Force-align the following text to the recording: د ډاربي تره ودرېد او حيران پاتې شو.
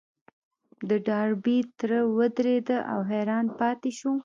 د 0.89 0.91
ډاربي 1.07 1.57
تره 1.79 1.99
ودرېد 2.17 2.69
او 2.91 2.99
حيران 3.11 3.45
پاتې 3.59 3.89
شو. 3.97 4.11